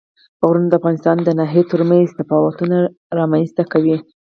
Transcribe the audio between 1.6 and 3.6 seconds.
ترمنځ تفاوتونه رامنځ